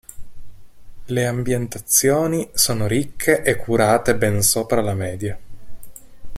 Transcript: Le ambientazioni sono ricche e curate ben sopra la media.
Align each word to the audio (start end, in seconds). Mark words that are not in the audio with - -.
Le 1.05 1.25
ambientazioni 1.27 2.49
sono 2.55 2.87
ricche 2.87 3.43
e 3.43 3.55
curate 3.55 4.15
ben 4.17 4.41
sopra 4.41 4.81
la 4.81 4.95
media. 4.95 5.39